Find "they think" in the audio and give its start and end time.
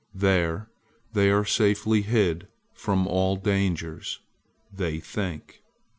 4.73-5.61